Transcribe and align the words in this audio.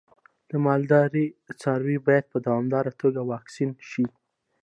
د 0.49 0.51
مالدارۍ 0.65 1.27
څاروی 1.61 1.97
باید 2.07 2.25
په 2.31 2.37
دوامداره 2.45 2.91
توګه 3.01 3.21
واکسین 3.31 3.71
شي. 3.89 4.05